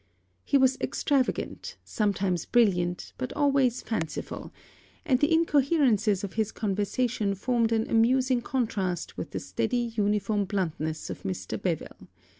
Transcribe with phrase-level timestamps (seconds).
[0.43, 4.51] He was extravagant; sometimes brilliant, but always fanciful;
[5.05, 11.11] and the incoherencies of his conversation formed an amusing contrast with the steady uniform bluntness
[11.11, 11.61] of Mr.
[11.61, 12.07] Beville.